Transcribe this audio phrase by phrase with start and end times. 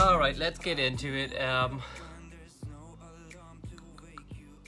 [0.00, 1.36] All right, let's get into it.
[1.42, 1.82] Um,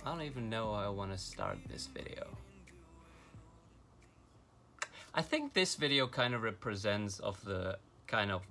[0.04, 2.26] I don't even know how I want to start this video.
[5.14, 8.42] I think this video kind of represents of the kind of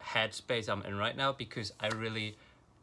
[0.00, 2.36] headspace I'm in right now because I really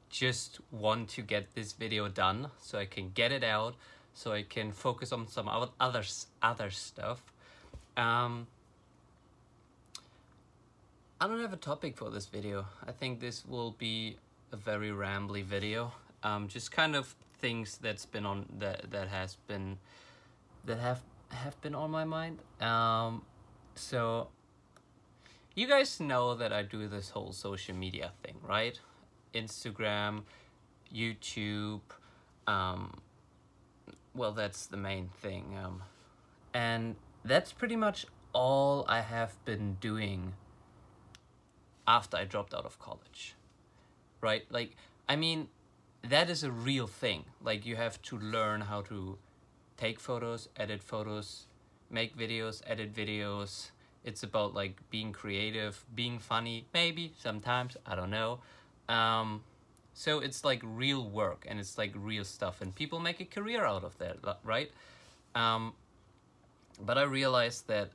[0.09, 3.75] just want to get this video done so I can get it out
[4.13, 6.03] so I can focus on some other other
[6.41, 7.23] other stuff.
[7.95, 8.47] Um,
[11.25, 12.67] I don't have a topic for this video.
[12.87, 14.17] I think this will be
[14.51, 15.91] a very rambly video.
[16.21, 19.79] Um, just kind of things that's been on that that has been
[20.65, 22.37] that have have been on my mind.
[22.61, 23.23] Um,
[23.73, 24.27] so
[25.55, 28.79] you guys know that I do this whole social media thing, right?
[29.33, 30.25] Instagram,
[30.93, 31.81] YouTube,
[32.45, 33.01] um,
[34.13, 35.57] well, that's the main thing.
[35.57, 35.81] Um,
[36.53, 40.33] and that's pretty much all I have been doing
[41.87, 43.35] after I dropped out of college.
[44.21, 44.45] Right?
[44.49, 44.75] Like,
[45.07, 45.49] I mean,
[46.03, 47.25] that is a real thing.
[47.43, 49.17] Like, you have to learn how to
[49.77, 51.47] take photos, edit photos,
[51.89, 53.71] make videos, edit videos.
[54.03, 58.39] It's about like being creative, being funny, maybe sometimes, I don't know.
[58.87, 59.43] Um,
[59.93, 63.65] so it's like real work and it's like real stuff, and people make a career
[63.65, 64.71] out of that, right?
[65.33, 65.73] Um,
[66.79, 67.91] but I realized that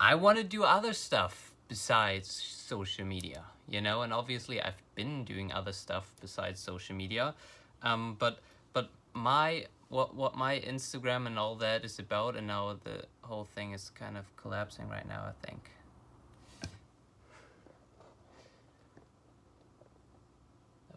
[0.00, 5.24] I want to do other stuff besides social media, you know, and obviously I've been
[5.24, 7.34] doing other stuff besides social media,
[7.82, 8.40] um, but
[8.74, 13.48] but my what what my Instagram and all that is about, and now the whole
[13.54, 15.22] thing is kind of collapsing right now.
[15.32, 15.70] I think.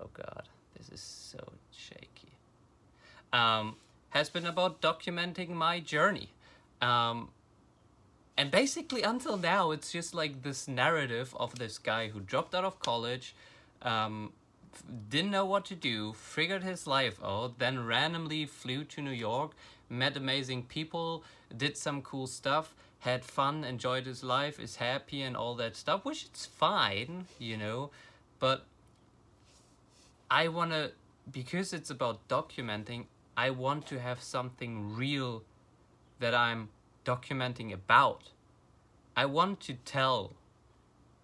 [0.01, 0.43] Oh God,
[0.77, 1.39] this is so
[1.71, 2.33] shaky.
[3.31, 3.77] Um,
[4.09, 6.31] has been about documenting my journey.
[6.81, 7.29] Um,
[8.37, 12.65] and basically, until now, it's just like this narrative of this guy who dropped out
[12.65, 13.33] of college,
[13.81, 14.33] um,
[15.09, 19.51] didn't know what to do, figured his life out, then randomly flew to New York,
[19.89, 21.23] met amazing people,
[21.55, 26.03] did some cool stuff, had fun, enjoyed his life, is happy, and all that stuff,
[26.03, 27.89] which it's fine, you know.
[28.39, 28.65] But
[30.29, 30.91] I want to,
[31.31, 33.05] because it's about documenting,
[33.37, 35.43] I want to have something real
[36.19, 36.69] that I'm
[37.05, 38.31] documenting about.
[39.15, 40.33] I want to tell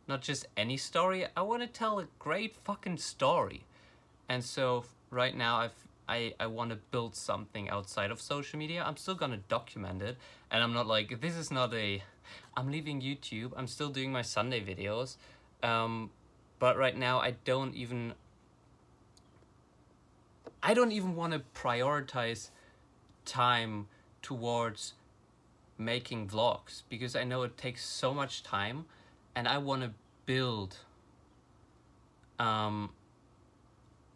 [0.07, 3.65] not just any story, I want to tell a great fucking story.
[4.27, 5.75] And so right now I've
[6.09, 8.83] I, I want to build something outside of social media.
[8.85, 10.17] I'm still gonna document it,
[10.49, 12.03] and I'm not like this is not a.
[12.57, 13.53] I'm leaving YouTube.
[13.55, 15.15] I'm still doing my Sunday videos,
[15.63, 16.09] um,
[16.59, 18.13] but right now I don't even
[20.61, 22.49] I don't even want to prioritize
[23.25, 23.87] time
[24.21, 24.93] towards
[25.83, 28.85] making vlogs because I know it takes so much time
[29.35, 29.91] and I want to
[30.25, 30.77] build
[32.39, 32.89] um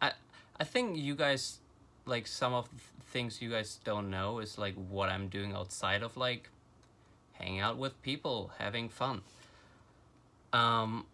[0.00, 0.12] I
[0.58, 1.58] I think you guys
[2.04, 2.68] like some of
[3.08, 6.50] things you guys don't know is like what I'm doing outside of like
[7.32, 9.22] hanging out with people, having fun.
[10.52, 11.06] Um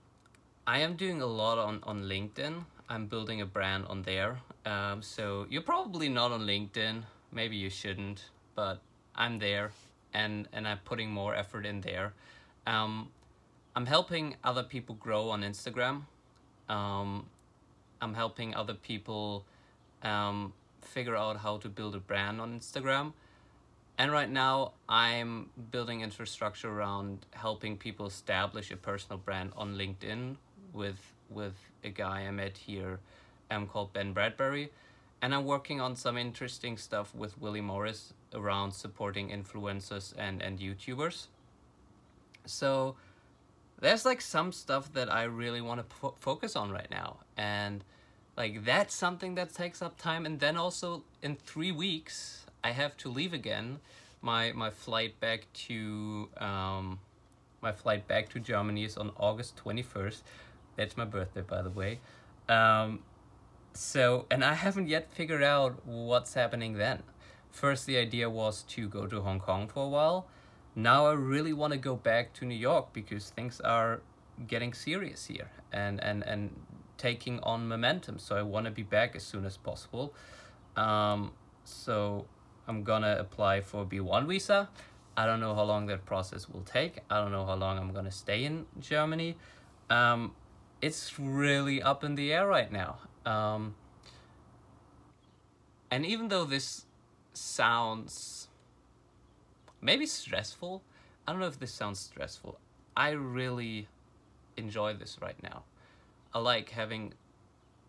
[0.67, 2.65] I am doing a lot on on LinkedIn.
[2.89, 4.41] I'm building a brand on there.
[4.67, 7.03] Um, so you're probably not on LinkedIn.
[7.33, 8.81] Maybe you shouldn't, but
[9.17, 9.73] I'm there,
[10.15, 12.13] and and I'm putting more effort in there.
[12.67, 13.09] Um,
[13.75, 16.03] I'm helping other people grow on Instagram.
[16.69, 17.27] Um,
[18.01, 19.45] I'm helping other people
[20.03, 23.13] um, figure out how to build a brand on Instagram.
[23.99, 30.37] And right now, I'm building infrastructure around helping people establish a personal brand on LinkedIn
[30.73, 31.01] with
[31.31, 33.01] with a guy I met here
[33.51, 34.71] um, called Ben Bradbury.
[35.23, 40.59] And I'm working on some interesting stuff with Willie Morris around supporting influencers and, and
[40.59, 41.29] YouTubers.
[42.45, 42.97] So
[43.81, 47.19] there's like some stuff that I really want to fo- focus on right now.
[47.37, 47.85] And
[48.37, 50.27] like that's something that takes up time.
[50.27, 53.79] And then also in three weeks, I have to leave again.
[54.23, 56.99] My, my flight back to um,
[57.61, 60.23] my flight back to Germany is on August 21st.
[60.77, 62.01] That's my birthday, by the way.
[62.49, 63.01] Um,
[63.75, 67.03] so, and I haven't yet figured out what's happening then.
[67.51, 70.27] First, the idea was to go to Hong Kong for a while.
[70.75, 74.01] Now I really want to go back to New York because things are
[74.47, 76.57] getting serious here and, and, and
[76.97, 78.19] taking on momentum.
[78.19, 80.15] So I want to be back as soon as possible.
[80.77, 81.33] Um,
[81.65, 82.27] so
[82.67, 84.69] I'm gonna apply for B1 visa.
[85.17, 87.01] I don't know how long that process will take.
[87.11, 89.37] I don't know how long I'm gonna stay in Germany.
[89.91, 90.33] Um,
[90.81, 92.99] it's really up in the air right now.
[93.25, 93.75] Um,
[95.91, 96.87] and even though this
[97.33, 98.49] sounds
[99.81, 100.83] maybe stressful,
[101.27, 102.59] I don't know if this sounds stressful.
[102.97, 103.89] I really
[104.57, 105.65] enjoy this right now.
[106.35, 107.13] I like having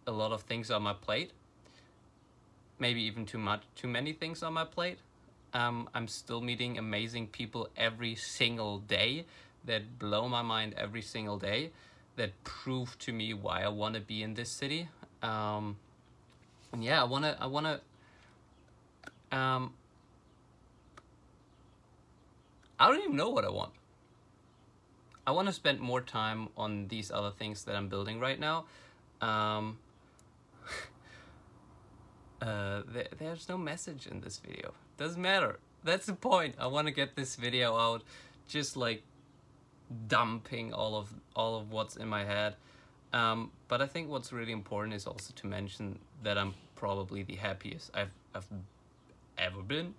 [0.05, 1.31] a lot of things on my plate.
[2.79, 4.99] Maybe even too much, too many things on my plate.
[5.53, 9.25] Um, I'm still meeting amazing people every single day
[9.65, 11.71] that blow my mind every single day.
[12.15, 14.89] That prove to me why I want to be in this city.
[15.23, 15.77] Um,
[16.71, 17.79] and yeah, I wanna, I wanna.
[19.31, 19.73] Um,
[22.79, 23.71] I don't even know what I want.
[25.25, 28.65] I want to spend more time on these other things that I'm building right now.
[29.21, 29.77] Um,
[32.41, 34.73] uh, there, there's no message in this video.
[34.97, 35.59] Doesn't matter.
[35.83, 36.55] That's the point.
[36.59, 38.03] I want to get this video out,
[38.47, 39.03] just like
[40.07, 42.55] dumping all of all of what's in my head.
[43.13, 47.35] Um, but I think what's really important is also to mention that I'm probably the
[47.35, 48.47] happiest I've I've
[49.37, 49.93] ever been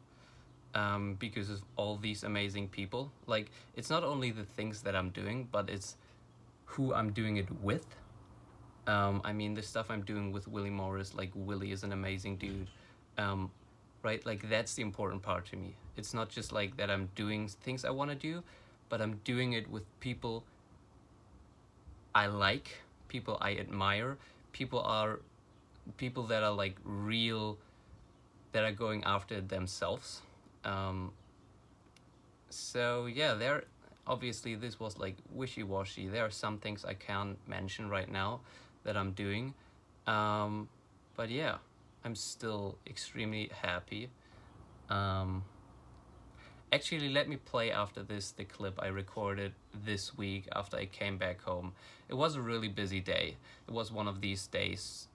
[0.74, 3.12] um, because of all these amazing people.
[3.26, 5.96] Like, it's not only the things that I'm doing, but it's
[6.66, 7.86] who I'm doing it with.
[8.86, 12.36] Um, I mean, the stuff I'm doing with Willie Morris, like, Willie is an amazing
[12.36, 12.68] dude.
[13.16, 13.50] Um,
[14.02, 14.24] right?
[14.26, 15.74] Like, that's the important part to me.
[15.96, 18.42] It's not just like that I'm doing things I want to do,
[18.88, 20.44] but I'm doing it with people
[22.14, 22.68] I like,
[23.14, 24.12] people I admire,
[24.52, 25.20] people are
[25.96, 27.58] people that are like real
[28.52, 30.22] that are going after themselves
[30.64, 31.12] um,
[32.48, 33.64] so yeah, there
[34.06, 36.08] obviously this was like wishy-washy.
[36.08, 38.40] There are some things I can't mention right now
[38.84, 39.54] that I'm doing.
[40.06, 40.68] Um,
[41.16, 41.56] but yeah,
[42.04, 44.08] I'm still extremely happy.
[44.90, 45.44] Um,
[46.74, 49.52] actually, let me play after this the clip I recorded
[49.84, 51.72] this week after I came back home.
[52.08, 53.36] It was a really busy day.
[53.68, 55.08] It was one of these days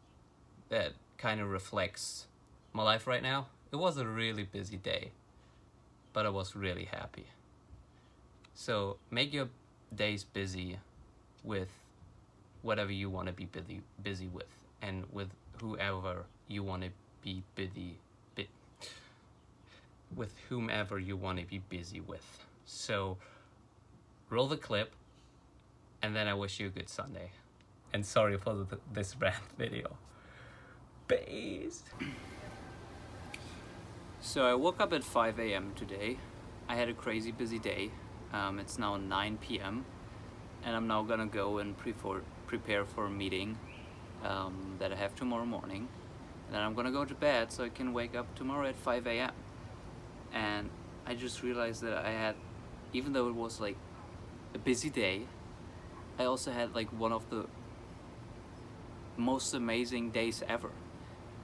[0.69, 2.27] that kind of reflects
[2.73, 3.47] my life right now.
[3.71, 5.11] It was a really busy day
[6.13, 7.27] but I was really happy.
[8.53, 9.50] So make your
[9.95, 10.79] days busy
[11.44, 11.69] with
[12.61, 14.47] whatever you want to be busy busy with
[14.81, 15.29] and with
[15.61, 16.89] whoever you want to
[17.23, 17.97] be busy
[20.15, 22.45] with whomever you want to be busy with.
[22.65, 23.17] So
[24.29, 24.91] roll the clip
[26.01, 27.31] and then I wish you a good Sunday.
[27.94, 29.97] And sorry for the, this rant video.
[31.07, 31.83] Peace.
[34.21, 35.71] So I woke up at 5 a.m.
[35.75, 36.17] today.
[36.67, 37.89] I had a crazy busy day.
[38.31, 39.85] Um, it's now 9 p.m.
[40.63, 43.57] and I'm now gonna go and pre for, prepare for a meeting
[44.23, 45.88] um, that I have tomorrow morning.
[46.45, 49.07] And then I'm gonna go to bed so I can wake up tomorrow at 5
[49.07, 49.31] a.m.
[50.33, 50.69] And
[51.05, 52.35] I just realized that I had,
[52.93, 53.77] even though it was like
[54.53, 55.23] a busy day,
[56.17, 57.45] I also had like one of the
[59.17, 60.71] most amazing days ever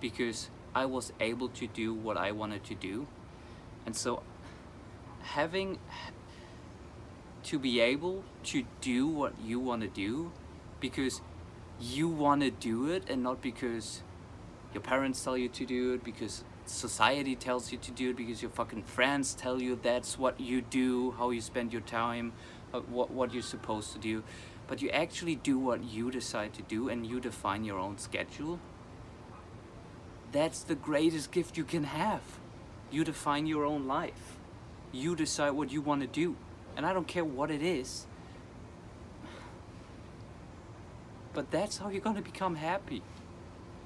[0.02, 3.08] because I was able to do what I wanted to do.
[3.86, 4.24] And so
[5.22, 5.80] having
[7.44, 10.32] to be able to do what you want to do
[10.80, 11.22] because
[11.80, 14.02] you want to do it and not because
[14.74, 18.42] your parents tell you to do it because society tells you to do it because
[18.42, 22.34] your fucking friends tell you that's what you do how you spend your time
[22.74, 24.24] uh, what, what you're supposed to do
[24.68, 28.60] but you actually do what you decide to do and you define your own schedule
[30.36, 32.22] that's the greatest gift you can have.
[32.92, 34.38] You define your own life.
[34.92, 36.36] You decide what you want to do.
[36.76, 38.06] And I don't care what it is.
[41.34, 43.02] But that's how you're going to become happy.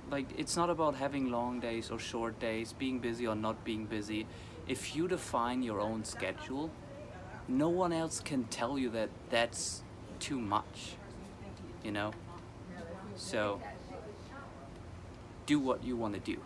[0.09, 3.85] Like, it's not about having long days or short days, being busy or not being
[3.85, 4.25] busy.
[4.67, 6.71] If you define your own schedule,
[7.47, 9.83] no one else can tell you that that's
[10.19, 10.95] too much.
[11.83, 12.11] You know?
[13.15, 13.61] So,
[15.45, 16.39] do what you want to do.